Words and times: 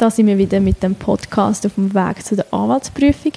Da 0.00 0.10
sind 0.10 0.28
wir 0.28 0.38
wieder 0.38 0.60
mit 0.60 0.82
dem 0.82 0.94
Podcast 0.94 1.66
auf 1.66 1.74
dem 1.74 1.92
Weg 1.92 2.24
zu 2.24 2.34
der 2.34 2.46
Anwaltsprüfung. 2.54 3.32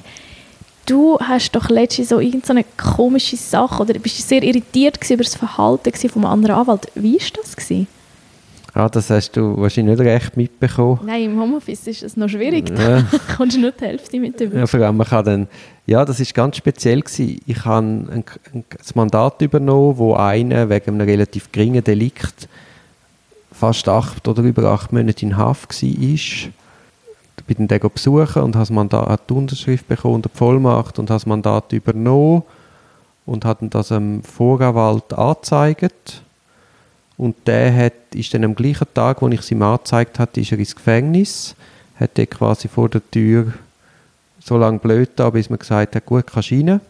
Du 0.86 1.20
hast 1.20 1.52
doch 1.52 1.68
letztens 1.68 2.08
so 2.08 2.22
irgendeine 2.22 2.64
komische 2.78 3.36
Sache 3.36 3.84
oder 3.84 4.00
bist 4.00 4.18
du 4.18 4.24
sehr 4.24 4.42
irritiert 4.42 4.98
über 5.10 5.24
das 5.24 5.36
Verhalten 5.36 5.92
vom 6.08 6.24
anderen 6.26 6.56
Anwalt. 6.56 6.88
Wie 6.96 7.16
war 7.16 7.28
das? 7.36 7.58
Gewesen? 7.58 7.88
Ah, 8.74 8.88
das 8.88 9.10
hast 9.10 9.34
du 9.34 9.58
wahrscheinlich 9.58 9.98
nicht 9.98 10.08
recht 10.08 10.38
mitbekommen. 10.38 11.02
Nein, 11.06 11.24
im 11.24 11.38
Homeoffice 11.42 11.86
ist 11.86 12.02
es 12.02 12.16
noch 12.16 12.30
schwierig. 12.30 12.70
Ja. 12.70 13.02
Da 13.02 13.20
kommst 13.36 13.58
du 13.58 13.60
nur 13.60 13.72
die 13.72 13.84
Hälfte 13.84 14.18
mit 14.22 14.40
über. 14.40 14.60
Ja, 14.60 14.66
vor 14.66 14.80
allem, 14.80 14.96
man 14.96 15.06
kann 15.06 15.26
dann, 15.26 15.48
ja, 15.86 16.06
das 16.06 16.22
war 16.22 16.28
ganz 16.34 16.56
speziell. 16.56 17.02
Gewesen. 17.02 17.42
Ich 17.46 17.66
habe 17.66 17.86
ein, 17.86 18.10
ein, 18.10 18.24
ein 18.54 18.64
Mandat 18.96 19.42
übernommen, 19.42 19.98
wo 19.98 20.14
einer 20.14 20.70
wegen 20.70 20.92
einem 20.92 21.02
relativ 21.02 21.52
geringen 21.52 21.84
Delikt 21.84 22.48
fast 23.54 23.88
acht 23.88 24.28
oder 24.28 24.44
über 24.44 24.64
acht 24.66 24.92
Monate 24.92 25.26
in 25.26 25.38
Haft 25.38 25.82
war. 25.82 25.90
Ich 25.90 26.52
bin 27.48 27.68
den 27.68 27.80
besuchen 27.80 28.42
und 28.42 28.56
habe 28.56 29.20
die 29.30 29.34
Unterschrift 29.34 29.88
bekommen 29.88 30.16
und 30.16 30.26
die 30.26 30.30
Vollmacht 30.38 31.00
und 31.00 31.10
habe 31.10 31.20
das 31.20 31.26
Mandat 31.26 31.74
übernommen 31.74 32.44
und 33.26 33.46
habe 33.46 33.68
das 33.68 33.90
dem 33.90 34.24
Voranwalt 34.24 35.14
angezeigt 35.14 36.22
und 37.18 37.36
der 37.46 37.76
hat, 37.76 37.94
ist 38.14 38.34
dann 38.34 38.44
am 38.44 38.56
gleichen 38.56 38.88
Tag, 38.94 39.22
wo 39.22 39.28
ich 39.30 39.40
es 39.40 39.52
ihm 39.52 39.62
angezeigt 39.62 40.20
habe, 40.20 40.40
ist 40.40 40.52
er 40.52 40.60
ins 40.60 40.76
Gefängnis, 40.76 41.56
hat 42.00 42.18
er 42.18 42.28
quasi 42.28 42.68
vor 42.68 42.90
der 42.90 43.02
Tür 43.12 43.54
so 44.40 44.58
lange 44.58 44.80
blöd 44.80 45.12
da, 45.16 45.30
bis 45.30 45.50
man 45.50 45.60
gesagt 45.60 45.96
hat, 45.96 46.06
gut, 46.06 46.28
kannst 46.28 46.52
rein. 46.52 46.82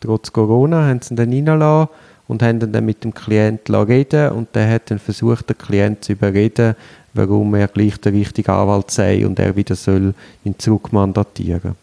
Trotz 0.00 0.32
Corona 0.32 0.86
haben 0.86 1.00
sie 1.00 1.14
ihn 1.14 1.16
dann 1.16 1.32
reingelassen 1.32 1.88
und 2.28 2.42
haben 2.42 2.72
dann 2.72 2.84
mit 2.84 3.04
dem 3.04 3.14
Klienten 3.14 3.74
reden 3.74 4.30
und 4.32 4.54
der 4.54 4.68
hat 4.68 4.90
dann 4.90 4.98
versucht, 4.98 5.48
den 5.48 5.58
Klienten 5.58 6.02
zu 6.02 6.12
überreden, 6.12 6.74
warum 7.14 7.54
er 7.54 7.68
gleich 7.68 7.98
der 7.98 8.12
richtige 8.12 8.52
Anwalt 8.52 8.90
sei 8.90 9.26
und 9.26 9.38
er 9.38 9.56
wieder 9.56 9.76
soll 9.76 10.14
ihn 10.44 10.58
zurückmandatieren. 10.58 11.74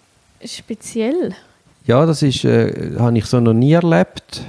Speziell? 0.45 1.33
Ja, 1.85 2.05
das 2.05 2.21
ist, 2.21 2.45
äh, 2.45 2.95
habe 2.97 3.17
ich 3.17 3.25
so 3.25 3.39
noch 3.39 3.53
nie 3.53 3.73
erlebt. 3.73 4.43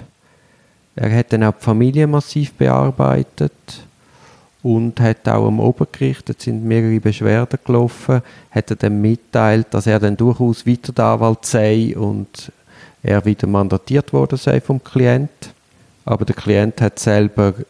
Er 0.96 1.16
hat 1.16 1.32
dann 1.32 1.44
auch 1.44 1.54
die 1.54 1.64
Familie 1.64 2.06
massiv 2.06 2.52
bearbeitet 2.52 3.52
und 4.62 5.00
hat 5.00 5.28
auch 5.28 5.46
am 5.46 5.60
Obergericht, 5.60 6.28
da 6.28 6.34
sind 6.36 6.64
mehrere 6.64 7.00
Beschwerden 7.00 7.58
gelaufen, 7.64 8.22
hat 8.50 8.70
er 8.70 8.76
dann 8.76 9.00
mitteilt, 9.00 9.66
dass 9.72 9.86
er 9.86 9.98
dann 9.98 10.16
durchaus 10.16 10.66
weiter 10.66 10.92
der 10.92 11.04
Anwalt 11.04 11.44
sei 11.44 11.94
und 11.96 12.52
er 13.02 13.24
wieder 13.24 13.46
mandatiert 13.46 14.12
worden 14.12 14.38
sei 14.38 14.60
vom 14.60 14.82
Klient. 14.82 15.53
Aber 16.04 16.24
der 16.24 16.34
Klient 16.34 16.80
hat 16.80 16.98
selber 16.98 17.52
die 17.52 17.64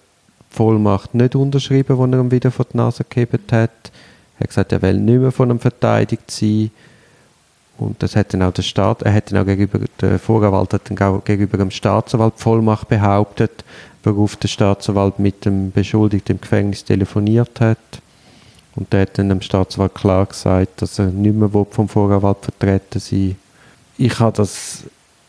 Vollmacht 0.50 1.14
nicht 1.14 1.34
unterschrieben, 1.34 1.96
die 1.96 2.16
er 2.16 2.20
ihm 2.20 2.30
wieder 2.30 2.50
vor 2.50 2.66
die 2.72 2.77
Nase 2.77 3.04
gegeben 3.04 3.42
hat. 3.52 3.92
Er 4.38 4.40
hat 4.40 4.48
gesagt, 4.48 4.72
er 4.72 4.82
will 4.82 4.98
nicht 4.98 5.20
mehr 5.20 5.32
von 5.32 5.50
einem 5.50 5.60
verteidigt 5.60 6.30
sein. 6.30 6.70
Und 7.77 8.02
das 8.02 8.14
hat 8.14 8.32
dann 8.32 8.42
auch 8.42 8.52
der 8.52 8.62
Staat, 8.62 9.02
er 9.02 9.12
hat 9.12 9.32
dann 9.32 9.42
auch 9.42 9.46
gegenüber, 9.46 9.80
der 10.00 10.18
Voranwalt 10.18 10.72
hat 10.74 10.90
dann 10.90 10.98
auch 10.98 11.24
gegenüber 11.24 11.58
dem 11.58 11.72
Staatsanwalt 11.72 12.34
Vollmacht 12.36 12.88
behauptet, 12.88 13.64
worauf 14.05 14.36
der 14.36 14.48
Staatsanwalt 14.48 15.18
mit 15.18 15.44
dem 15.44 15.72
Beschuldigten 15.72 16.36
im 16.36 16.40
Gefängnis 16.40 16.84
telefoniert 16.84 17.60
hat. 17.60 17.78
Und 18.77 18.92
der 18.92 19.02
hat 19.02 19.18
dann 19.18 19.28
dem 19.28 19.40
Staatsanwalt 19.40 19.94
klar 19.94 20.27
gesagt, 20.27 20.82
dass 20.82 20.98
er 20.98 21.06
nicht 21.06 21.34
mehr 21.34 21.48
vom 21.48 21.88
Voranwalt 21.88 22.38
vertreten 22.42 23.00
sei. 23.00 23.36
Ich 23.98 24.18
habe 24.20 24.36
das, 24.36 24.84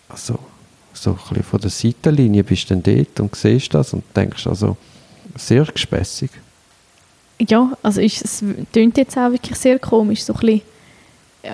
also, 0.09 0.37
so 0.95 1.11
ein 1.11 1.17
bisschen 1.17 1.43
von 1.43 1.61
der 1.61 1.69
Seitenlinie 1.69 2.43
bist 2.43 2.69
du 2.69 2.75
dann 2.75 2.83
dort 2.83 3.19
und 3.19 3.35
siehst 3.35 3.73
das 3.73 3.93
und 3.93 4.03
denkst 4.15 4.47
also, 4.47 4.77
sehr 5.35 5.65
gespässig. 5.65 6.31
Ja, 7.39 7.77
also 7.83 8.01
ist, 8.01 8.23
es 8.23 8.43
klingt 8.71 8.97
jetzt 8.97 9.17
auch 9.17 9.31
wirklich 9.31 9.57
sehr 9.57 9.77
komisch, 9.77 10.23
so 10.23 10.33
ein 10.33 10.39
bisschen 10.39 10.61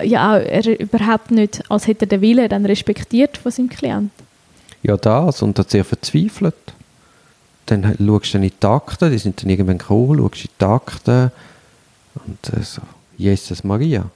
ja, 0.03 0.37
er 0.37 0.79
überhaupt 0.79 1.31
nicht, 1.31 1.63
als 1.69 1.87
hätte 1.87 2.05
er 2.05 2.07
den 2.07 2.21
Willen 2.21 2.49
dann 2.49 2.65
respektiert 2.65 3.37
von 3.37 3.51
seinem 3.51 3.69
Klienten. 3.69 4.11
Ja, 4.83 4.97
das 4.97 5.41
und 5.41 5.57
hat 5.59 5.69
sehr 5.69 5.85
verzweifelt. 5.85 6.55
Dann 7.67 7.95
schaust 7.97 8.33
du 8.33 8.37
in 8.37 8.43
die 8.43 8.65
Akten, 8.65 9.11
die 9.11 9.17
sind 9.17 9.41
dann 9.41 9.49
irgendwann 9.49 9.77
gekommen, 9.77 10.17
schaust 10.17 10.45
in 10.45 10.51
die 10.59 10.65
Akten 10.65 11.31
und 12.25 12.53
äh, 12.53 12.63
so, 12.63 12.81
Jesus 13.17 13.63
Maria. 13.63 14.09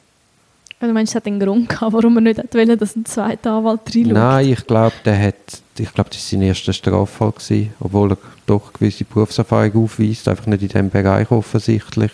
Du 0.80 0.94
meinst, 0.94 1.12
es 1.12 1.16
hat 1.16 1.26
einen 1.26 1.40
Grund 1.40 1.70
gehabt, 1.70 1.94
warum 1.94 2.18
er 2.18 2.22
nicht 2.22 2.54
wollte, 2.54 2.78
dass 2.78 2.96
ein 2.96 3.06
zweiter 3.06 3.54
Anwalt 3.54 3.82
reinschaut? 3.88 4.14
Nein, 4.14 4.50
ich 4.50 4.68
glaube, 4.68 4.94
der 5.04 5.20
hat, 5.20 5.36
ich 5.78 5.94
glaube, 5.94 6.10
das 6.12 6.20
war 6.20 6.40
sein 6.40 6.42
erster 6.42 6.74
Straffall 6.74 7.32
gewesen, 7.32 7.74
obwohl 7.80 8.12
er 8.12 8.18
doch 8.46 8.74
gewisse 8.74 9.06
Berufserfahrung 9.06 9.86
aufweist, 9.86 10.28
einfach 10.28 10.46
nicht 10.48 10.62
in 10.62 10.70
diesem 10.70 10.90
Bereich 10.90 11.32
offensichtlich 11.32 12.12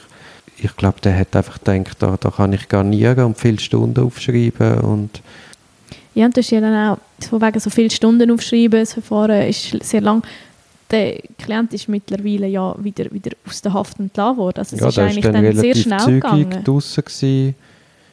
ich 0.63 0.75
glaube, 0.75 1.01
der 1.01 1.17
hat 1.17 1.35
einfach 1.35 1.59
gedacht, 1.63 1.97
da, 1.99 2.17
da 2.19 2.29
kann 2.29 2.53
ich 2.53 2.67
garnieren 2.67 3.25
und 3.25 3.37
viele 3.37 3.59
Stunden 3.59 4.03
aufschreiben 4.03 4.79
und 4.81 5.21
ja, 6.13 6.25
und 6.25 6.35
das 6.35 6.45
ist 6.45 6.51
ja 6.51 6.59
dann 6.59 6.89
auch 6.89 6.97
von 7.25 7.41
wegen 7.41 7.59
so 7.59 7.69
viele 7.69 7.89
Stunden 7.89 8.29
aufschreiben, 8.31 8.81
das 8.81 8.93
Verfahren 8.93 9.47
ist 9.47 9.81
sehr 9.81 10.01
lang. 10.01 10.23
Der 10.89 11.21
Klient 11.37 11.73
ist 11.73 11.87
mittlerweile 11.87 12.47
ja 12.47 12.75
wieder, 12.79 13.09
wieder 13.11 13.31
aus 13.47 13.61
der 13.61 13.73
Haft 13.73 13.97
entlassen 13.97 14.37
worden. 14.37 14.57
Also 14.57 14.75
es 14.75 14.81
ja, 14.81 14.89
ist 14.89 14.99
eigentlich 14.99 15.23
dann, 15.23 15.41
dann 15.41 15.55
sehr 15.55 15.73
schnell 15.73 16.05
gegangen. 16.05 16.63
Gewesen. 16.65 17.55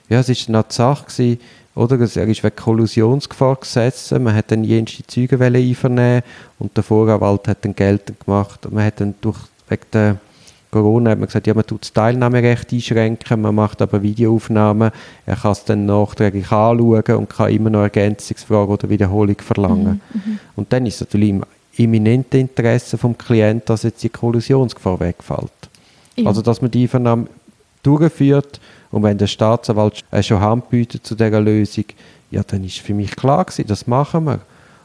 Ja, 0.08 0.20
es 0.20 0.28
war 0.28 0.54
eine 0.54 0.64
Sache, 0.68 1.06
gewesen, 1.06 1.40
oder? 1.74 1.98
Er 1.98 2.28
ist 2.28 2.42
wegen 2.42 2.56
Kollusionsgefahr 2.56 3.56
gesetzt. 3.56 4.10
Man 4.12 4.34
hat 4.34 4.50
dann 4.50 4.64
jenste 4.64 5.06
Zeugen 5.06 5.40
einvernehmen 5.40 6.22
und 6.58 6.76
der 6.76 6.82
Voranwalt 6.82 7.46
hat 7.46 7.64
dann 7.64 7.76
geltend 7.76 8.24
gemacht. 8.24 8.66
Man 8.70 8.84
hat 8.84 9.00
dann 9.00 9.14
durch, 9.20 9.38
wegen 9.68 9.84
der 9.92 10.16
Corona 10.70 11.10
hat 11.10 11.18
man 11.18 11.26
gesagt, 11.26 11.46
ja, 11.46 11.54
man 11.54 11.66
tut 11.66 11.82
das 11.82 11.92
Teilnahmerecht 11.92 12.72
einschränken, 12.72 13.40
man 13.40 13.54
macht 13.54 13.80
aber 13.80 14.02
Videoaufnahmen, 14.02 14.90
er 15.24 15.36
kann 15.36 15.52
es 15.52 15.64
dann 15.64 15.86
nachträglich 15.86 16.50
anschauen 16.52 17.16
und 17.16 17.30
kann 17.30 17.50
immer 17.50 17.70
noch 17.70 17.82
Ergänzungsfragen 17.82 18.74
oder 18.74 18.88
Wiederholung 18.90 19.36
verlangen. 19.38 20.02
Mhm, 20.12 20.20
mhm. 20.24 20.38
und 20.56 20.72
dann 20.72 20.84
ist 20.84 20.96
es 20.96 21.00
natürlich 21.02 21.30
im 21.30 21.44
imminenten 21.76 22.40
Interesse 22.40 22.98
vom 22.98 23.16
Klienten, 23.16 23.66
dass 23.66 23.84
jetzt 23.84 24.02
die 24.02 24.08
Kollusionsgefahr 24.08 25.00
wegfällt. 25.00 25.52
Ja. 26.16 26.26
Also, 26.26 26.42
dass 26.42 26.60
man 26.60 26.70
die 26.70 26.82
Einvernahme 26.82 27.28
durchführt 27.82 28.60
und 28.90 29.02
wenn 29.02 29.18
der 29.18 29.26
Staatsanwalt 29.26 30.04
schon 30.22 30.40
Hand 30.40 30.70
bietet 30.70 31.06
zu 31.06 31.14
dieser 31.14 31.40
Lösung, 31.40 31.84
ja, 32.30 32.42
dann 32.42 32.64
ist 32.64 32.78
für 32.78 32.94
mich 32.94 33.14
klar 33.16 33.44
gewesen, 33.44 33.66
das 33.66 33.86
machen 33.86 34.24
wir. 34.24 34.40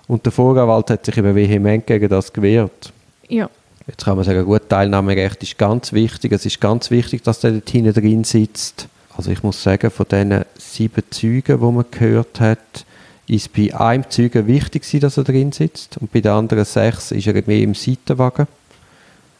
Und 0.08 0.26
der 0.26 0.32
Voranwalt 0.32 0.90
hat 0.90 1.06
sich 1.06 1.18
eben 1.18 1.36
vehement 1.36 1.86
gegen 1.88 2.10
das 2.10 2.32
gewehrt. 2.32 2.92
Ja. 3.28 3.50
Jetzt 3.88 4.06
kann 4.06 4.16
man 4.16 4.26
sagen, 4.26 4.46
gut, 4.46 4.70
Teilnahmerecht 4.70 5.44
ist 5.44 5.58
ganz 5.58 5.92
wichtig. 5.92 6.32
Es 6.32 6.46
ist 6.46 6.62
ganz 6.62 6.90
wichtig, 6.90 7.24
dass 7.24 7.42
der 7.42 7.52
dort 7.52 7.70
hinten 7.70 7.94
drin 7.94 8.24
sitzt. 8.24 8.88
Also 9.16 9.32
ich 9.32 9.44
muss 9.44 9.62
sagen, 9.62 9.92
von 9.92 10.06
diesen 10.10 10.46
sieben 10.58 11.04
Zeugen, 11.10 11.60
die 11.60 11.72
man 11.72 11.86
gehört 11.92 12.40
hat, 12.40 12.86
ist 13.28 13.54
bei 13.54 13.74
einem 13.74 14.10
Zeugen 14.10 14.48
wichtig 14.48 14.84
dass 15.00 15.18
er 15.18 15.24
drin 15.24 15.52
sitzt 15.52 15.98
und 15.98 16.12
bei 16.12 16.22
den 16.22 16.32
anderen 16.32 16.66
sechs 16.66 17.12
ist 17.12 17.28
er 17.28 17.42
mehr 17.46 17.62
im 17.62 17.74
Seitenwagen. 17.74 18.48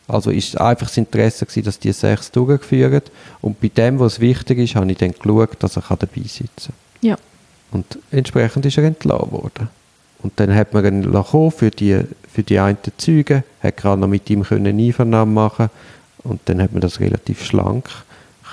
Also 0.08 0.32
ist 0.32 0.60
einfach 0.60 0.88
das 0.88 0.98
Interesse 0.98 1.46
gewesen, 1.46 1.64
dass 1.64 1.80
die 1.80 1.92
sechs 1.94 2.32
durchgeführt 2.32 3.12
und 3.42 3.62
bei 3.62 3.70
dem, 3.70 4.00
was 4.00 4.20
wichtig 4.20 4.60
ist, 4.60 4.76
habe 4.76 4.92
ich 4.92 4.98
dann 4.98 5.14
geschaut, 5.14 5.52
dass 5.60 5.78
er 5.78 5.84
dabei 5.88 6.22
sitzen 6.24 6.74
kann. 7.02 7.10
Ja. 7.10 7.18
Und 7.72 8.00
entsprechend 8.12 8.66
ist 8.66 8.78
er 8.78 8.84
entlassen 8.84 9.32
worden. 9.32 9.70
Und 10.22 10.34
dann 10.38 10.54
hat 10.56 10.74
man 10.74 10.86
ihn 10.86 11.52
für 11.52 11.70
die, 11.70 12.02
für 12.32 12.44
die 12.44 12.60
einen 12.60 12.78
Züge, 12.98 13.44
hat 13.62 13.78
gerade 13.78 14.00
noch 14.00 14.08
mit 14.08 14.30
ihm 14.30 14.44
können 14.44 14.80
Einvernahmen 14.80 15.34
machen 15.34 15.70
und 16.24 16.42
dann 16.46 16.62
hat 16.62 16.72
man 16.72 16.82
das 16.82 17.00
relativ 17.00 17.44
schlank 17.44 17.90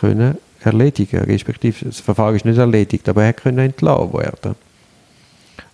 können 0.00 0.36
erledigen, 0.62 1.20
respektive 1.24 1.86
das 1.86 2.00
Verfahren 2.00 2.36
ist 2.36 2.44
nicht 2.44 2.58
erledigt, 2.58 3.08
aber 3.08 3.24
er 3.24 3.32
konnte 3.32 3.62
entlassen 3.62 4.12
werden. 4.12 4.54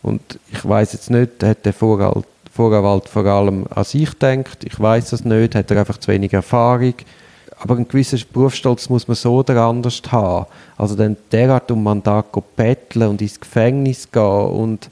Und 0.02 0.38
ich 0.52 0.64
weiß 0.64 0.92
jetzt 0.92 1.10
nicht, 1.10 1.42
hat 1.42 1.64
der 1.64 1.72
Vorwalt, 1.72 2.26
Vorwalt 2.56 3.08
vor 3.08 3.26
allem 3.26 3.66
an 3.70 3.84
sich 3.84 4.12
denkt, 4.14 4.64
ich 4.64 4.80
weiß 4.80 5.10
das 5.10 5.24
nicht, 5.24 5.54
hat 5.54 5.70
er 5.70 5.78
einfach 5.78 5.98
zu 5.98 6.10
wenig 6.10 6.32
Erfahrung, 6.32 6.94
aber 7.58 7.76
einen 7.76 7.88
gewissen 7.88 8.20
Berufsstolz 8.32 8.88
muss 8.88 9.06
man 9.06 9.14
so 9.14 9.36
oder 9.36 9.62
anders 9.62 10.00
haben. 10.10 10.46
Also 10.76 10.94
dann 10.94 11.16
derart 11.30 11.70
um 11.70 11.82
Mandat 11.82 12.26
betteln 12.56 13.08
und 13.08 13.22
ins 13.22 13.38
Gefängnis 13.38 14.10
gehen 14.10 14.22
und 14.22 14.90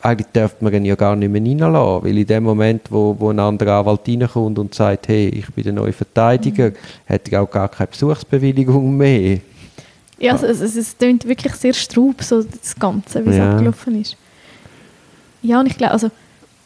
eigentlich 0.00 0.28
dürfte 0.28 0.64
man 0.64 0.74
ihn 0.74 0.84
ja 0.84 0.96
gar 0.96 1.14
nicht 1.14 1.30
mehr 1.30 1.40
reinlassen, 1.40 2.04
weil 2.04 2.18
in 2.18 2.26
dem 2.26 2.42
Moment, 2.42 2.82
wo, 2.90 3.14
wo 3.18 3.30
ein 3.30 3.38
anderer 3.38 3.78
Anwalt 3.78 4.00
reinkommt 4.08 4.58
und 4.58 4.74
sagt, 4.74 5.06
hey, 5.08 5.28
ich 5.28 5.46
bin 5.54 5.62
der 5.62 5.72
neue 5.72 5.92
Verteidiger, 5.92 6.70
mhm. 6.70 6.74
hat 7.08 7.28
er 7.28 7.42
auch 7.42 7.50
gar 7.50 7.68
keine 7.68 7.86
Besuchsbewilligung 7.86 8.96
mehr. 8.96 9.38
Ja, 10.18 10.32
also, 10.32 10.46
es, 10.46 10.60
es 10.60 10.98
klingt 10.98 11.26
wirklich 11.26 11.54
sehr 11.54 11.72
straub, 11.72 12.22
so 12.22 12.42
das 12.42 12.74
Ganze, 12.76 13.24
wie 13.24 13.30
es 13.30 13.36
ja. 13.36 13.52
abgelaufen 13.52 14.00
ist. 14.00 14.16
Ja, 15.42 15.60
und 15.60 15.66
ich 15.66 15.76
glaube, 15.76 15.92
also 15.92 16.10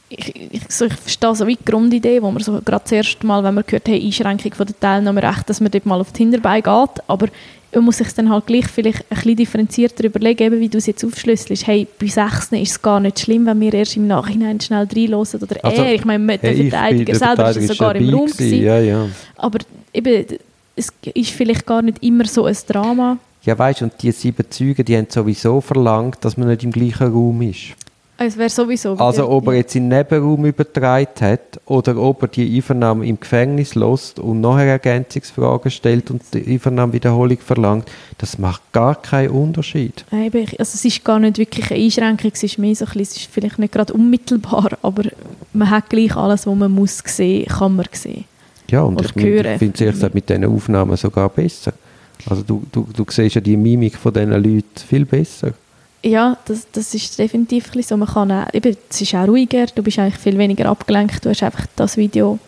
ich, 0.08 0.52
ich, 0.52 0.62
so, 0.68 0.84
ich 0.84 0.94
verstehe 0.94 1.34
so 1.34 1.46
wie 1.46 1.56
die 1.56 1.64
Grundidee, 1.64 2.22
wo 2.22 2.30
man 2.30 2.42
so 2.42 2.60
gerade 2.64 2.82
das 2.82 2.92
erste 2.92 3.26
Mal, 3.26 3.42
wenn 3.42 3.54
man 3.54 3.64
gehört, 3.66 3.88
hey, 3.88 4.04
Einschränkung 4.04 4.54
von 4.54 4.66
der 4.66 4.78
Teilnahmerecht, 4.78 5.48
dass 5.48 5.60
man 5.60 5.70
dort 5.70 5.86
mal 5.86 6.00
auf 6.00 6.12
die 6.12 6.22
Hinterbeine 6.22 6.62
geht, 6.62 7.02
aber 7.08 7.28
man 7.74 7.84
muss 7.84 7.98
sich 7.98 8.12
dann 8.14 8.30
halt 8.30 8.46
gleich 8.46 8.66
vielleicht 8.68 9.00
ein 9.10 9.16
bisschen 9.16 9.36
differenzierter 9.36 10.04
überlegen, 10.04 10.44
eben 10.44 10.60
wie 10.60 10.68
du 10.68 10.78
es 10.78 10.86
jetzt 10.86 11.04
aufschlüsselst. 11.04 11.66
Hey, 11.66 11.86
bei 12.00 12.06
Sechsten 12.06 12.54
ist 12.56 12.70
es 12.70 12.82
gar 12.82 13.00
nicht 13.00 13.20
schlimm, 13.20 13.46
wenn 13.46 13.60
wir 13.60 13.74
erst 13.74 13.96
im 13.96 14.06
Nachhinein 14.06 14.60
schnell 14.60 14.86
reinhören 14.90 15.42
oder 15.42 15.64
also, 15.64 15.82
er. 15.82 15.94
Ich 15.94 16.04
meine, 16.04 16.38
der 16.38 16.50
hey, 16.50 16.70
Verteidiger 16.70 17.14
selber 17.14 17.42
war 17.44 17.52
sogar 17.52 17.96
im 17.96 18.14
Raum. 18.14 18.26
Gewesen, 18.26 18.62
ja, 18.62 18.78
ja. 18.78 19.08
Aber 19.36 19.58
eben, 19.92 20.24
es 20.74 20.92
ist 21.14 21.30
vielleicht 21.30 21.66
gar 21.66 21.82
nicht 21.82 22.02
immer 22.02 22.24
so 22.26 22.44
ein 22.44 22.56
Drama. 22.66 23.18
Ja, 23.44 23.58
weißt 23.58 23.80
du, 23.80 23.84
und 23.86 23.94
die 24.02 24.10
sieben 24.12 24.44
Züge, 24.50 24.82
die 24.82 24.96
haben 24.96 25.06
sowieso 25.08 25.60
verlangt, 25.60 26.18
dass 26.22 26.36
man 26.36 26.48
nicht 26.48 26.64
im 26.64 26.72
gleichen 26.72 27.12
Raum 27.12 27.42
ist. 27.42 27.74
Es 28.18 28.38
wäre 28.38 28.48
sowieso. 28.48 28.94
Also 28.94 29.28
ob 29.28 29.48
er 29.48 29.54
jetzt 29.54 29.76
in 29.76 29.90
den 29.90 29.98
Nebenraum 29.98 30.46
übertragen 30.46 31.08
hat 31.20 31.60
oder 31.66 31.96
ob 31.98 32.22
er 32.22 32.28
die 32.28 32.56
Einvernahme 32.56 33.06
im 33.06 33.20
Gefängnis 33.20 33.74
lässt 33.74 34.18
und 34.18 34.40
nachher 34.40 34.66
Ergänzungsfragen 34.66 35.70
stellt 35.70 36.10
und 36.10 36.22
die 36.32 36.46
Einvernahmewiederholung 36.46 37.38
verlangt, 37.38 37.90
das 38.16 38.38
macht 38.38 38.62
gar 38.72 38.94
keinen 38.94 39.30
Unterschied. 39.30 40.04
Also 40.10 40.58
es 40.58 40.84
ist 40.84 41.04
gar 41.04 41.18
nicht 41.18 41.36
wirklich 41.36 41.70
eine 41.70 41.82
Einschränkung, 41.82 42.30
es 42.32 42.42
ist 42.42 42.58
mehr 42.58 42.74
so 42.74 42.86
ein 42.86 42.92
bisschen, 42.92 43.02
es 43.02 43.16
ist 43.16 43.30
vielleicht 43.30 43.58
nicht 43.58 43.72
gerade 43.72 43.92
unmittelbar, 43.92 44.70
aber 44.80 45.02
man 45.52 45.68
hat 45.68 45.90
gleich 45.90 46.16
alles, 46.16 46.46
was 46.46 46.54
man 46.54 46.72
muss 46.72 47.02
sehen, 47.04 47.46
kann 47.46 47.76
man 47.76 47.86
sehen. 47.92 48.24
Ja, 48.70 48.80
und 48.80 48.98
Oder 48.98 49.10
ich, 49.14 49.16
ich 49.16 49.58
finde 49.58 49.74
es 49.74 49.80
ehrlich 49.80 50.14
mit 50.14 50.28
diesen 50.28 50.44
Aufnahmen 50.46 50.96
sogar 50.96 51.28
besser. 51.28 51.72
Also 52.28 52.42
du, 52.42 52.62
du, 52.72 52.88
du 52.92 53.04
siehst 53.08 53.34
ja 53.34 53.40
die 53.40 53.56
Mimik 53.56 53.96
von 53.96 54.12
diesen 54.12 54.30
Leuten 54.30 54.64
viel 54.88 55.04
besser. 55.04 55.52
Ja, 56.06 56.38
das, 56.44 56.68
das 56.70 56.94
ist 56.94 57.18
definitiv 57.18 57.72
so. 57.80 57.96
Man 57.96 58.08
kann 58.08 58.30
auch, 58.30 58.54
eben, 58.54 58.76
es 58.88 59.00
ist 59.00 59.14
auch 59.14 59.26
ruhiger, 59.26 59.66
du 59.66 59.82
bist 59.82 59.98
eigentlich 59.98 60.18
viel 60.18 60.38
weniger 60.38 60.66
abgelenkt, 60.66 61.24
du 61.24 61.30
hast 61.30 61.42
einfach 61.42 61.66
das 61.74 61.96
Video, 61.96 62.38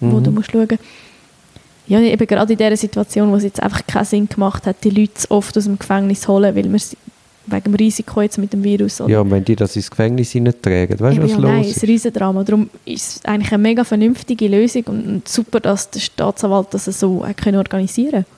mhm. 0.00 0.12
wo 0.12 0.18
du 0.18 0.32
musst 0.32 0.50
schauen 0.50 0.66
musst. 0.68 0.82
Ja, 1.86 2.00
eben 2.00 2.26
gerade 2.26 2.52
in 2.52 2.58
dieser 2.58 2.76
Situation, 2.76 3.30
wo 3.30 3.36
es 3.36 3.44
jetzt 3.44 3.62
einfach 3.62 3.86
keinen 3.86 4.04
Sinn 4.04 4.28
gemacht 4.28 4.66
hat, 4.66 4.82
die 4.82 4.90
Leute 4.90 5.12
oft 5.28 5.56
aus 5.56 5.64
dem 5.64 5.78
Gefängnis 5.78 6.26
holen, 6.26 6.56
weil 6.56 6.68
man 6.68 6.80
wegen 7.46 7.62
dem 7.62 7.74
Risiko 7.76 8.22
jetzt 8.22 8.38
mit 8.38 8.52
dem 8.52 8.64
Virus. 8.64 9.00
Oder? 9.00 9.12
Ja, 9.12 9.20
und 9.20 9.30
wenn 9.30 9.44
die 9.44 9.54
das 9.54 9.76
ins 9.76 9.88
Gefängnis 9.88 10.32
hineintragen, 10.32 10.98
weißt 10.98 11.18
du, 11.18 11.22
was 11.22 11.30
ja, 11.30 11.36
los 11.36 11.44
nein, 11.44 11.60
ist? 11.62 11.76
Nein, 11.76 11.82
ein 11.82 11.86
Riesendrama. 11.92 12.42
Darum 12.42 12.70
ist 12.84 13.16
es 13.18 13.24
eigentlich 13.24 13.52
eine 13.52 13.62
mega 13.62 13.84
vernünftige 13.84 14.48
Lösung 14.48 14.82
und 14.86 15.28
super, 15.28 15.60
dass 15.60 15.88
der 15.90 16.00
Staatsanwalt 16.00 16.74
das 16.74 16.86
so 16.86 17.22
organisieren 17.22 18.24
konnte 18.24 18.35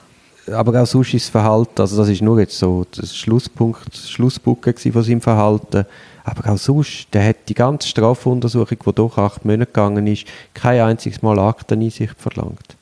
aber 0.53 0.81
auch 0.81 0.85
sonst 0.85 1.13
ist 1.13 1.25
das 1.25 1.29
Verhalten, 1.31 1.81
also 1.81 1.97
das 1.97 2.09
ist 2.09 2.21
nur 2.21 2.39
jetzt 2.39 2.57
so 2.57 2.85
der 2.95 3.05
Schlusspunkt, 3.05 3.95
Schlussbucke 3.95 4.73
von 4.73 5.03
seinem 5.03 5.21
Verhalten, 5.21 5.85
aber 6.23 6.51
auch 6.51 6.57
sonst, 6.57 7.07
der 7.13 7.27
hat 7.27 7.37
die 7.47 7.53
ganze 7.53 7.87
Strafuntersuchung, 7.87 8.77
die 8.85 8.93
doch 8.93 9.17
acht 9.17 9.45
Monate 9.45 9.65
gegangen 9.65 10.05
ist, 10.07 10.25
kein 10.53 10.81
einziges 10.81 11.21
Mal 11.21 11.39
Akteneinsicht 11.39 12.15
verlangt. 12.17 12.75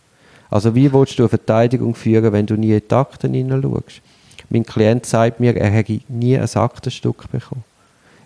Also 0.50 0.76
wie 0.76 0.92
willst 0.92 1.18
du 1.20 1.24
eine 1.24 1.30
Verteidigung 1.30 1.96
führen, 1.96 2.32
wenn 2.34 2.46
du 2.46 2.56
nie 2.56 2.74
in 2.74 2.82
die 2.90 2.96
Akten 2.96 3.34
hineinschaust? 3.34 4.02
Mein 4.50 4.66
Klient 4.66 5.06
sagt 5.06 5.40
mir, 5.40 5.56
er 5.56 5.70
hätte 5.70 6.00
nie 6.08 6.38
ein 6.38 6.56
Aktenstück 6.56 7.30
bekommen. 7.32 7.64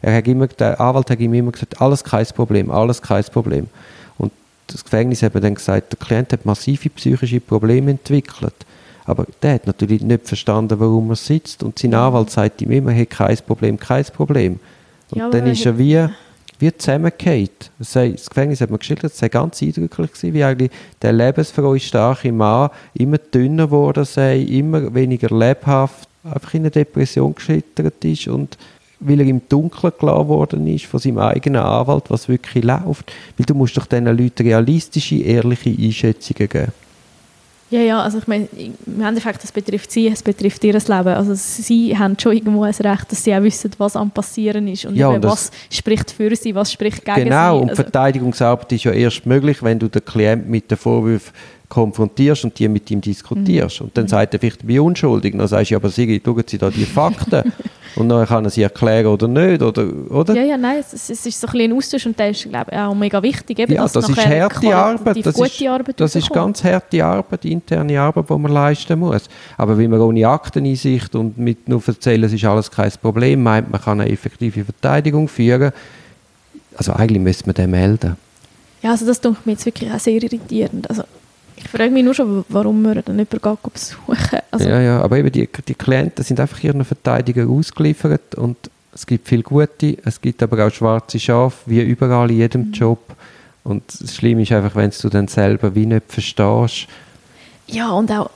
Er 0.01 0.15
hat 0.15 0.27
immer, 0.27 0.47
der 0.47 0.79
Anwalt 0.79 1.09
hat 1.09 1.19
ihm 1.19 1.33
immer 1.33 1.51
gesagt, 1.51 1.81
alles 1.81 2.03
kein 2.03 2.25
Problem, 2.27 2.71
alles 2.71 3.01
kein 3.01 3.23
Problem. 3.25 3.67
Und 4.17 4.31
das 4.67 4.83
Gefängnis 4.83 5.21
hat 5.23 5.33
mir 5.33 5.41
dann 5.41 5.55
gesagt, 5.55 5.91
der 5.91 5.99
Klient 5.99 6.33
hat 6.33 6.45
massive 6.45 6.89
psychische 6.89 7.39
Probleme 7.39 7.91
entwickelt. 7.91 8.53
Aber 9.05 9.25
der 9.41 9.55
hat 9.55 9.67
natürlich 9.67 10.01
nicht 10.01 10.27
verstanden, 10.27 10.79
warum 10.79 11.09
er 11.09 11.15
sitzt. 11.15 11.63
Und 11.63 11.79
sein 11.79 11.93
Anwalt 11.93 12.29
sagt 12.29 12.61
ihm 12.61 12.71
immer, 12.71 12.91
hey, 12.91 13.05
kein 13.05 13.37
Problem, 13.45 13.79
kein 13.79 14.05
Problem. 14.05 14.59
Und 15.11 15.17
ja, 15.17 15.29
dann 15.29 15.47
ist 15.47 15.65
er 15.65 15.77
wie, 15.77 16.05
wie 16.59 16.75
zusammengefallen. 16.75 17.49
Das 17.79 17.93
Gefängnis 17.93 18.61
hat 18.61 18.69
mir 18.69 18.77
geschildert, 18.77 19.11
es 19.11 19.17
sei 19.17 19.29
ganz 19.29 19.61
eindrücklich 19.61 20.11
gewesen, 20.13 20.33
wie 20.33 20.43
eigentlich 20.43 20.71
der 21.01 21.13
lebensfrohe, 21.13 21.79
starke 21.79 22.31
Mann 22.31 22.69
immer 22.93 23.17
dünner 23.17 23.65
geworden 23.65 24.05
sei, 24.05 24.39
immer 24.39 24.93
weniger 24.93 25.35
lebhaft, 25.35 26.07
einfach 26.23 26.53
in 26.53 26.61
eine 26.61 26.71
Depression 26.71 27.33
geschlittert 27.33 28.05
ist 28.05 28.27
und 28.27 28.57
weil 29.01 29.19
er 29.19 29.25
im 29.25 29.41
Dunkeln 29.49 29.93
gelassen 29.99 30.27
worden 30.27 30.67
ist 30.67 30.85
von 30.85 30.99
seinem 30.99 31.17
eigenen 31.17 31.61
Anwalt, 31.61 32.05
was 32.09 32.29
wirklich 32.29 32.63
läuft. 32.63 33.11
Weil 33.35 33.45
du 33.47 33.55
musst 33.55 33.75
doch 33.75 33.87
diesen 33.87 34.05
Leuten 34.05 34.43
realistische, 34.43 35.15
ehrliche 35.15 35.71
Einschätzungen 35.71 36.47
geben. 36.47 36.71
Ja, 37.71 37.79
ja, 37.79 38.01
also 38.01 38.17
ich 38.17 38.27
meine, 38.27 38.49
im 38.85 39.01
Endeffekt, 39.01 39.41
das 39.41 39.51
betrifft 39.51 39.93
sie, 39.93 40.09
es 40.09 40.21
betrifft 40.21 40.61
ihr 40.65 40.73
Leben. 40.73 41.07
Also 41.07 41.33
sie 41.35 41.97
haben 41.97 42.17
schon 42.19 42.33
irgendwo 42.33 42.63
ein 42.63 42.73
Recht, 42.73 43.09
dass 43.09 43.23
sie 43.23 43.33
auch 43.33 43.41
wissen, 43.41 43.71
was 43.77 43.95
am 43.95 44.11
passieren 44.11 44.67
ist 44.67 44.85
und, 44.85 44.95
ja, 44.95 45.07
und 45.07 45.23
was 45.23 45.51
spricht 45.69 46.11
für 46.11 46.35
sie, 46.35 46.53
was 46.53 46.73
spricht 46.73 47.05
gegen 47.05 47.23
genau, 47.23 47.25
sie. 47.25 47.29
Genau, 47.29 47.59
und 47.59 47.69
also, 47.69 47.83
Verteidigungsarbeit 47.83 48.73
ist 48.73 48.83
ja 48.83 48.91
erst 48.91 49.25
möglich, 49.25 49.63
wenn 49.63 49.79
du 49.79 49.87
den 49.87 50.03
Klienten 50.03 50.51
mit 50.51 50.69
den 50.69 50.77
Vorwürfen 50.77 51.31
konfrontierst 51.69 52.43
und 52.43 52.59
die 52.59 52.67
mit 52.67 52.91
ihm 52.91 52.99
diskutierst. 52.99 53.79
Mhm. 53.79 53.85
Und 53.85 53.97
dann 53.97 54.07
sagt 54.09 54.33
er 54.33 54.41
vielleicht, 54.41 54.67
wie 54.67 54.77
unschuldig. 54.77 55.33
Dann 55.37 55.47
sagst 55.47 55.71
du, 55.71 55.77
aber 55.77 55.89
Sigi, 55.89 56.21
schauen 56.23 56.43
Sie 56.45 56.57
da 56.57 56.69
die 56.69 56.83
Fakten. 56.83 57.53
und 57.95 58.09
dann 58.09 58.25
kann 58.25 58.45
er 58.45 58.49
sie 58.51 58.63
erklären 58.63 59.07
oder 59.07 59.27
nicht, 59.27 59.61
oder, 59.61 59.85
oder? 60.09 60.35
Ja, 60.35 60.43
ja, 60.43 60.57
nein, 60.57 60.77
es, 60.79 61.09
es 61.09 61.25
ist 61.25 61.39
so 61.39 61.47
ein 61.47 61.51
bisschen 61.51 61.71
ein 61.71 61.77
Austausch 61.77 62.05
und 62.05 62.19
der 62.19 62.29
ist, 62.29 62.43
glaube 62.43 62.71
ich, 62.71 62.77
auch 62.77 62.93
mega 62.93 63.21
wichtig. 63.21 63.59
Eben, 63.59 63.73
ja, 63.73 63.83
das 63.83 63.95
ist 63.95 64.17
harte 64.17 64.75
Arbeit, 64.75 65.25
das 65.25 65.37
ist, 65.37 65.67
Arbeit 65.67 65.99
das 65.99 66.15
ist 66.15 66.29
ganz 66.29 66.63
harte 66.63 67.03
Arbeit, 67.03 67.45
interne 67.45 67.99
Arbeit, 67.99 68.29
die 68.29 68.33
man 68.33 68.51
leisten 68.51 68.99
muss. 68.99 69.29
Aber 69.57 69.77
wenn 69.77 69.89
man 69.89 70.01
ohne 70.01 70.27
Akteneinsicht 70.27 71.15
und 71.15 71.37
mit 71.37 71.67
nur 71.67 71.81
erzählen, 71.85 72.23
es 72.23 72.33
ist 72.33 72.45
alles 72.45 72.71
kein 72.71 72.91
Problem, 73.01 73.43
meint, 73.43 73.71
man 73.71 73.81
kann 73.81 74.01
eine 74.01 74.11
effektive 74.11 74.63
Verteidigung 74.63 75.27
führen, 75.27 75.71
also 76.77 76.93
eigentlich 76.93 77.21
müsste 77.21 77.45
man 77.47 77.55
den 77.55 77.71
melden. 77.71 78.17
Ja, 78.81 78.91
also 78.91 79.05
das 79.05 79.21
tut 79.21 79.45
mir 79.45 79.53
jetzt 79.53 79.65
wirklich 79.65 79.91
auch 79.91 79.99
sehr 79.99 80.13
irritierend. 80.13 80.89
Also 80.89 81.03
ich 81.63 81.69
frage 81.69 81.91
mich 81.91 82.03
nur 82.03 82.13
schon, 82.13 82.43
warum 82.49 82.81
wir 82.81 82.95
dann 82.95 83.17
jemanden 83.17 83.39
geht 83.41 83.73
besuchen. 83.73 84.39
Also 84.51 84.67
ja, 84.67 84.81
ja, 84.81 85.01
aber 85.01 85.17
eben 85.17 85.31
die, 85.31 85.47
die 85.67 85.75
Klienten 85.75 86.23
sind 86.23 86.39
einfach 86.39 86.61
ihren 86.63 86.83
Verteidiger 86.83 87.47
ausgeliefert 87.47 88.35
und 88.35 88.57
es 88.93 89.05
gibt 89.05 89.27
viel 89.27 89.43
Gute, 89.43 89.97
es 90.03 90.19
gibt 90.19 90.43
aber 90.43 90.65
auch 90.65 90.71
schwarze 90.71 91.19
Schafe, 91.19 91.57
wie 91.65 91.81
überall 91.81 92.29
in 92.29 92.37
jedem 92.37 92.67
mhm. 92.67 92.73
Job. 92.73 93.15
Und 93.63 93.83
das 94.01 94.15
Schlimme 94.15 94.41
ist 94.41 94.51
einfach, 94.51 94.75
wenn 94.75 94.91
du 94.99 95.09
dann 95.09 95.27
selber 95.27 95.75
wie 95.75 95.85
nicht 95.85 96.11
verstehst. 96.11 96.87
Ja, 97.67 97.91
und 97.91 98.11
auch, 98.11 98.29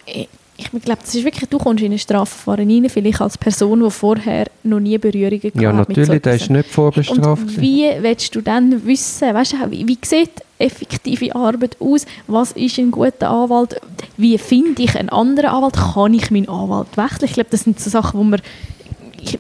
ich 0.58 0.72
glaube, 0.72 1.02
das 1.02 1.14
ist 1.14 1.26
wirklich, 1.26 1.50
du 1.50 1.58
kommst 1.58 1.84
in 1.84 1.92
ein 1.92 2.00
Strafverfahren 2.00 2.70
rein, 2.70 2.90
vielleicht 2.90 3.20
als 3.20 3.38
Person, 3.38 3.84
die 3.84 3.92
vorher 3.92 4.46
noch 4.64 4.80
nie 4.80 4.98
Berührungen 4.98 5.42
gehabt 5.42 5.62
Ja, 5.62 5.74
natürlich, 5.74 6.08
so 6.08 6.20
der 6.20 6.36
ist 6.36 6.50
nicht 6.50 6.70
vorbestraft. 6.70 7.42
Und 7.42 7.62
wie 7.62 7.90
willst 8.00 8.34
du 8.36 8.42
dann 8.42 8.86
wissen, 8.86 9.34
weißt 9.34 9.54
du, 9.54 9.72
wie, 9.72 9.86
wie 9.86 9.98
sieht 10.02 10.32
effektive 10.58 11.36
Arbeit 11.36 11.76
aus? 11.80 12.06
Was 12.28 12.54
ist 12.54 12.80
ein 12.80 12.92
guter 12.92 13.30
Anwalt? 13.30 13.82
Wie 14.16 14.38
finde 14.38 14.82
ich 14.82 14.98
einen 14.98 15.10
anderen 15.10 15.50
Anwalt? 15.50 15.76
Kann 15.76 16.14
ich 16.14 16.32
meinen 16.32 16.48
Anwalt 16.48 16.96
wechseln? 16.96 17.26
Ich 17.26 17.34
glaube, 17.34 17.50
das 17.52 17.62
sind 17.62 17.80
so 17.80 17.90
Sachen, 17.90 18.20
wo 18.20 18.24
man 18.24 18.42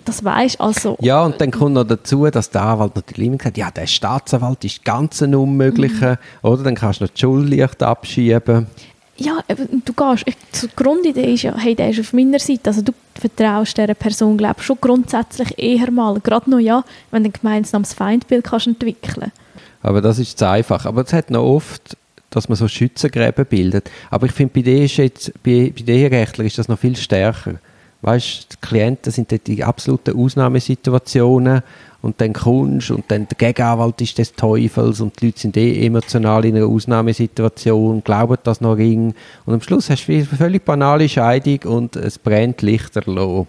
das 0.04 0.24
weiß 0.24 0.60
also 0.60 0.98
Ja, 1.00 1.24
und 1.24 1.40
dann 1.40 1.52
kommt 1.52 1.76
noch 1.76 1.84
dazu, 1.84 2.26
dass 2.30 2.50
der 2.50 2.64
Anwalt 2.64 2.96
natürlich 2.96 3.28
immer 3.28 3.38
sagt, 3.42 3.58
ja, 3.58 3.70
der 3.70 3.86
Staatsanwalt 3.86 4.66
ist 4.66 4.84
ganz 4.84 5.22
ein 5.22 5.36
Unmöglicher, 5.36 6.18
mhm. 6.42 6.50
oder? 6.50 6.64
Dann 6.64 6.76
kannst 6.76 7.00
du 7.00 7.06
noch 7.06 7.12
die 7.12 7.20
Schuld 7.20 7.50
leicht 7.50 7.84
abschieben 7.84 8.68
ja, 9.18 9.40
du 9.48 9.94
gehst, 9.94 10.26
die 10.62 10.68
Grundidee 10.76 11.34
ist 11.34 11.44
ja, 11.44 11.56
hey, 11.58 11.76
der 11.76 11.90
ist 11.90 12.00
auf 12.00 12.14
meiner 12.14 12.40
Seite, 12.40 12.70
also 12.70 12.82
du 12.82 12.94
vertraust 13.14 13.78
dieser 13.78 13.94
Person, 13.94 14.38
glaube 14.38 14.62
schon 14.62 14.78
grundsätzlich 14.82 15.58
eher 15.58 15.90
mal, 15.92 16.20
gerade 16.20 16.50
noch 16.50 16.60
ja, 16.60 16.84
wenn 17.12 17.24
du 17.24 17.30
ein 17.30 17.34
gemeinsames 17.34 17.94
Feindbild 17.94 18.44
kannst 18.44 18.68
entwickeln 18.68 19.32
Aber 19.82 20.02
das 20.02 20.20
ist 20.20 20.38
zu 20.38 20.48
einfach. 20.48 20.86
Aber 20.86 21.04
es 21.04 21.14
hat 21.14 21.32
noch 21.32 21.44
oft, 21.44 21.96
dass 22.30 22.50
man 22.50 22.58
so 22.58 22.68
Schützengräben 22.68 23.46
bildet. 23.46 23.90
Aber 24.10 24.26
ich 24.26 24.34
finde, 24.34 24.54
bei 24.54 24.62
dir 24.62 24.84
ist 24.84 24.98
jetzt, 24.98 25.32
bei, 25.44 25.72
bei 25.74 25.84
den 25.84 26.14
Rechtler 26.14 26.44
ist 26.44 26.58
das 26.58 26.68
noch 26.68 26.80
viel 26.80 26.96
stärker. 26.96 27.56
Weißt, 28.02 28.54
die 28.54 28.68
Klienten 28.68 29.12
sind 29.12 29.32
dort 29.32 29.48
die 29.48 29.64
absoluten 29.64 30.16
Ausnahmesituationen 30.16 31.64
und 32.02 32.22
dann 32.22 32.34
kommst 32.34 32.92
und 32.92 33.06
dann 33.08 33.28
der 33.28 33.36
Gegenanwalt 33.36 34.00
ist 34.00 34.20
des 34.20 34.34
Teufels 34.34 35.02
und 35.02 35.20
die 35.20 35.28
Leute 35.28 35.40
sind 35.40 35.58
eh 35.58 35.84
emotional 35.86 36.46
in 36.46 36.56
einer 36.56 36.68
Ausnahmesituation, 36.68 38.04
glauben 38.04 38.38
das 38.44 38.62
noch 38.62 38.78
ring 38.78 39.16
und 39.46 39.54
am 39.56 39.62
Schluss 39.62 39.90
hast 39.90 40.06
du 40.06 40.14
eine 40.14 40.26
völlig 40.26 40.64
banale 40.64 41.10
Scheidung 41.10 41.60
und 41.64 41.96
es 41.96 42.20
brennt 42.20 42.62
lichterloh. 42.62 43.48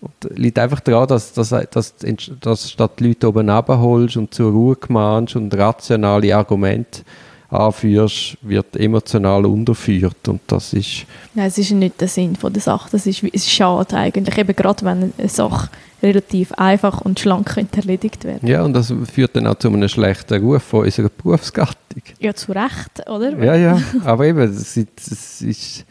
Und 0.00 0.38
liegt 0.38 0.58
einfach 0.58 0.80
daran, 0.80 1.08
dass, 1.08 1.34
dass, 1.34 1.50
dass, 1.50 1.94
dass 2.40 2.70
statt 2.70 2.92
die 2.98 3.08
Leute 3.08 3.28
oben 3.28 3.50
abholst 3.50 4.16
und 4.16 4.32
zur 4.32 4.50
Ruhe 4.50 4.76
gemahnst 4.76 5.36
und 5.36 5.54
rationale 5.54 6.34
Argumente 6.34 7.02
anführst, 7.50 8.36
wird 8.42 8.76
emotional 8.76 9.44
unterführt 9.44 10.28
und 10.28 10.40
das 10.46 10.72
ist... 10.72 11.04
Nein, 11.34 11.46
es 11.48 11.58
ist 11.58 11.72
nicht 11.72 12.00
der 12.00 12.08
Sinn 12.08 12.36
von 12.36 12.52
der 12.52 12.62
Sache, 12.62 12.88
das 12.92 13.06
ist, 13.06 13.22
ist 13.24 13.50
schade 13.50 13.96
eigentlich, 13.96 14.38
eben 14.38 14.54
gerade 14.54 14.84
wenn 14.84 15.12
eine 15.18 15.28
Sache 15.28 15.68
relativ 16.02 16.52
einfach 16.52 17.00
und 17.00 17.20
schlank 17.20 17.56
erledigt 17.56 18.24
werden 18.24 18.48
Ja, 18.48 18.62
und 18.62 18.72
das 18.72 18.92
führt 19.12 19.36
dann 19.36 19.46
auch 19.46 19.56
zu 19.56 19.68
einem 19.68 19.88
schlechten 19.88 20.42
Ruf 20.42 20.62
von 20.62 20.84
unserer 20.84 21.10
Berufsgattung. 21.10 22.02
Ja, 22.18 22.34
zu 22.34 22.52
Recht, 22.52 23.08
oder? 23.08 23.36
Ja, 23.38 23.54
ja, 23.54 23.82
aber 24.04 24.26
eben, 24.26 24.40
es 24.40 24.76
ist, 24.76 24.88
es 24.96 25.42
ist, 25.42 25.84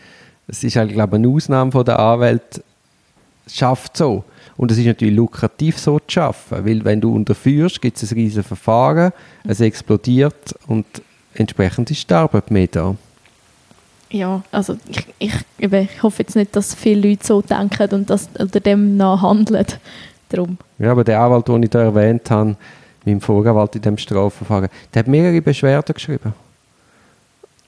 es 0.47 0.63
ist 0.63 0.75
halt, 0.75 0.91
glaube 0.91 1.17
ich, 1.17 1.23
eine 1.23 1.33
Ausnahme 1.33 1.71
von 1.71 1.85
der 1.85 1.99
Anwälte, 1.99 2.63
schafft 3.47 3.97
so. 3.97 4.23
Und 4.57 4.71
es 4.71 4.77
ist 4.77 4.85
natürlich 4.85 5.15
lukrativ, 5.15 5.77
so 5.77 5.99
zu 5.99 6.19
arbeiten, 6.19 6.65
weil 6.65 6.83
wenn 6.83 6.99
du 6.99 7.15
unterführst, 7.15 7.81
gibt 7.81 8.01
es 8.01 8.11
ein 8.11 8.15
riesiges 8.15 8.45
Verfahren, 8.45 9.13
es 9.45 9.61
explodiert 9.61 10.55
und 10.67 10.85
entsprechend 11.39 11.91
ist 11.91 12.09
die 12.09 12.13
Arbeit 12.13 12.51
mehr 12.51 12.67
da. 12.67 12.95
Ja, 14.11 14.41
also 14.51 14.77
ich, 14.87 15.05
ich, 15.19 15.33
ich 15.57 16.03
hoffe 16.03 16.23
jetzt 16.23 16.35
nicht, 16.35 16.55
dass 16.55 16.73
viele 16.73 17.09
Leute 17.09 17.25
so 17.25 17.41
denken 17.41 17.89
und 17.93 18.09
das 18.09 18.27
oder 18.39 18.59
dem 18.59 18.97
nach 18.97 19.21
handeln. 19.21 19.65
Darum. 20.29 20.57
Ja, 20.77 20.91
aber 20.91 21.03
der 21.03 21.21
Anwalt, 21.21 21.47
den 21.47 21.63
ich 21.63 21.69
da 21.71 21.81
erwähnt 21.81 22.29
habe, 22.29 22.55
mein 23.05 23.19
Voranwalt 23.19 23.75
in 23.75 23.81
diesem 23.81 23.97
Strafverfahren, 23.97 24.69
der 24.93 24.99
hat 24.99 25.07
mehrere 25.07 25.41
Beschwerden 25.41 25.93
geschrieben. 25.93 26.33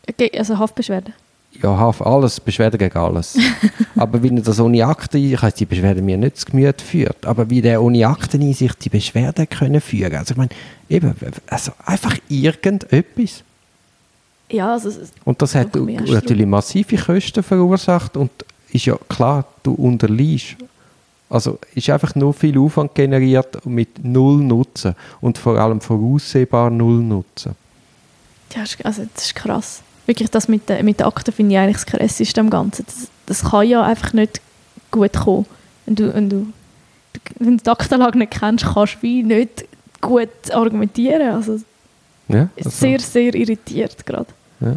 Okay, 0.07 0.31
also 0.37 0.57
Haftbeschwerden? 0.57 1.13
ja, 1.61 1.93
alles, 1.99 2.39
Beschwerde 2.39 2.77
gegen 2.77 2.97
alles. 2.97 3.37
aber 3.95 4.23
wie 4.23 4.29
er 4.29 4.41
das 4.41 4.59
ohne 4.59 4.85
Akte, 4.85 5.17
ich 5.17 5.41
weiß, 5.41 5.55
die 5.55 5.65
Beschwerde 5.65 6.01
mir 6.01 6.17
nicht 6.17 6.37
zu 6.37 6.45
Gemüt 6.45 6.81
führt, 6.81 7.25
aber 7.25 7.49
wie 7.49 7.61
der 7.61 7.81
ohne 7.81 8.07
Akteneinsicht 8.07 8.83
die 8.83 8.89
Beschwerde 8.89 9.47
können 9.47 9.81
führen. 9.81 10.15
Also 10.15 10.33
ich 10.33 10.37
meine, 10.37 10.49
eben, 10.89 11.13
also 11.47 11.71
einfach 11.85 12.17
irgendetwas. 12.29 13.43
Ja, 14.51 14.73
also, 14.73 14.91
und 15.23 15.41
das 15.41 15.55
hat 15.55 15.75
natürlich 15.75 16.45
massive 16.45 16.97
Kosten 16.97 17.43
verursacht 17.43 18.17
und 18.17 18.31
ist 18.71 18.85
ja 18.85 18.97
klar, 19.09 19.45
du 19.63 19.73
unterliegst. 19.73 20.55
Also 21.29 21.59
ist 21.75 21.89
einfach 21.89 22.13
nur 22.15 22.33
viel 22.33 22.57
Aufwand 22.57 22.93
generiert 22.93 23.65
mit 23.65 24.03
null 24.03 24.43
Nutzen 24.43 24.95
und 25.21 25.37
vor 25.37 25.57
allem 25.57 25.79
voraussehbar 25.79 26.69
null 26.69 27.01
Nutzen. 27.01 27.55
Ja, 28.53 28.63
also 28.83 29.03
das 29.13 29.25
ist 29.25 29.35
krass 29.35 29.81
wirklich 30.11 30.29
das 30.29 30.47
mit, 30.47 30.67
der, 30.69 30.83
mit 30.83 30.99
den 30.99 31.07
Akten 31.07 31.31
finde 31.31 31.53
ich 31.53 31.59
eigentlich 31.59 31.77
das 31.77 31.85
krasseste 31.85 32.41
am 32.41 32.49
Ganzen. 32.49 32.85
Das, 32.85 33.07
das 33.25 33.49
kann 33.49 33.67
ja 33.67 33.81
einfach 33.83 34.13
nicht 34.13 34.41
gut 34.91 35.13
kommen. 35.13 35.45
Wenn 35.85 35.95
du, 35.95 36.13
wenn 36.13 36.29
du, 36.29 36.47
wenn 37.39 37.57
du 37.57 37.63
die 37.63 37.69
Aktenlage 37.69 38.17
nicht 38.17 38.31
kennst, 38.31 38.65
kannst 38.65 38.95
du 38.95 39.01
wie 39.03 39.23
nicht 39.23 39.65
gut 40.01 40.29
argumentieren. 40.51 41.33
Also, 41.33 41.59
ja, 42.27 42.49
also. 42.57 42.69
Sehr, 42.69 42.99
sehr 42.99 43.33
irritiert 43.33 44.05
gerade. 44.05 44.27
Ja. 44.61 44.75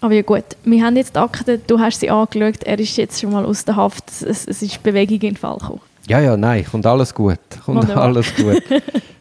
Aber 0.00 0.14
ja 0.14 0.22
gut, 0.22 0.44
wir 0.64 0.84
haben 0.84 0.96
jetzt 0.96 1.16
die 1.16 1.18
Akten, 1.18 1.60
du 1.66 1.80
hast 1.80 2.00
sie 2.00 2.10
angeschaut, 2.10 2.62
er 2.62 2.78
ist 2.78 2.96
jetzt 2.96 3.20
schon 3.20 3.32
mal 3.32 3.44
aus 3.44 3.64
der 3.64 3.74
Haft, 3.74 4.08
es, 4.08 4.46
es 4.46 4.62
ist 4.62 4.82
Bewegung 4.82 5.14
in 5.14 5.20
den 5.20 5.36
Fall 5.36 5.58
gekommen. 5.58 5.80
Ja, 6.06 6.20
ja, 6.20 6.36
nein, 6.36 6.64
kommt 6.64 6.86
alles 6.86 7.12
gut. 7.12 7.38
Kommt 7.64 7.90
alles 7.90 8.34
gut. 8.34 8.62